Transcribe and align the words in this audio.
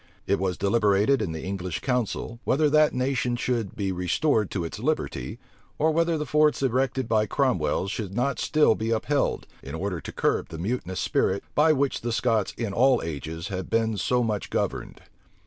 It 0.25 0.39
was 0.39 0.57
deliberated 0.57 1.21
in 1.21 1.31
the 1.31 1.43
English 1.43 1.81
council, 1.81 2.39
whether 2.43 2.71
that 2.71 2.91
nation 2.91 3.35
should 3.35 3.75
be 3.75 3.91
restored 3.91 4.49
to 4.49 4.63
its 4.65 4.79
liberty, 4.79 5.37
or 5.77 5.91
whether 5.91 6.17
the 6.17 6.25
forts 6.25 6.63
erected 6.63 7.07
by 7.07 7.27
Cromwell 7.27 7.87
should 7.87 8.11
not 8.15 8.39
still 8.39 8.73
be 8.73 8.89
upheld, 8.89 9.45
in 9.61 9.75
order 9.75 10.01
to 10.01 10.11
curb 10.11 10.49
the 10.49 10.57
mutinous 10.57 10.99
spirit 11.01 11.43
by 11.53 11.71
which 11.71 12.01
the 12.01 12.11
Scots 12.11 12.51
in 12.57 12.73
all 12.73 12.99
ages 13.05 13.49
had 13.49 13.69
been 13.69 13.95
so 13.95 14.23
much 14.23 14.49
governed. 14.49 15.01